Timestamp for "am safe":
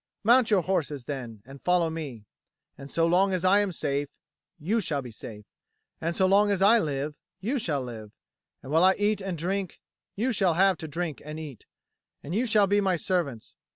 3.59-4.09